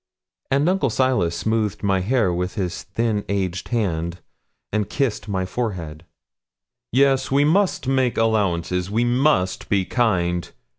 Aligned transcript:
And 0.49 0.67
Uncle 0.67 0.89
Silas 0.89 1.35
smoothed 1.37 1.83
my 1.83 1.99
hair 1.99 2.33
with 2.33 2.55
his 2.55 2.81
thin 2.81 3.23
aged 3.29 3.67
hand, 3.67 4.19
and 4.73 4.89
kissed 4.89 5.27
my 5.27 5.45
forehead. 5.45 6.05
'Yes, 6.91 7.29
we 7.29 7.45
must 7.45 7.85
make 7.87 8.17
allowances; 8.17 8.89
we 8.89 9.03
must 9.05 9.69
be 9.69 9.85
kind. 9.85 10.51